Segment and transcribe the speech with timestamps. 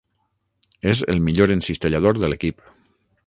[0.93, 2.65] És el millor encistellador de l'equip.